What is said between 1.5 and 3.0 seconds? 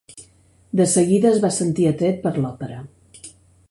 sentir atret per l'òpera.